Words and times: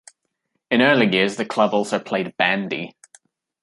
In 0.71 0.81
early 0.81 1.15
years, 1.15 1.35
the 1.35 1.45
club 1.45 1.75
also 1.75 1.99
played 1.99 2.35
bandy. 2.35 2.95